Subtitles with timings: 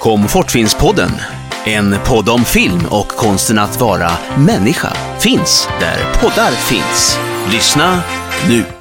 [0.00, 1.10] Komfortfilmspodden,
[1.64, 7.18] en podd om film och konsten att vara människa, finns där poddar finns.
[7.52, 8.02] Lyssna
[8.48, 8.79] nu!